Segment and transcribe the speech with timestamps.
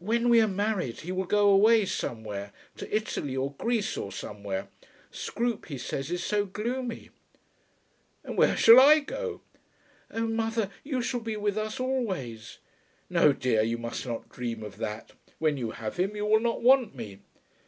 [0.00, 4.66] "When we are married he will go away somewhere, to Italy or Greece or somewhere.
[5.12, 7.10] Scroope he says is so gloomy."
[8.24, 9.42] "And where shall I go?"
[10.10, 12.58] "Oh, mother; you shall be with us, always."
[13.08, 15.12] "No, dear, you must not dream of that.
[15.38, 17.20] When you have him you will not want me."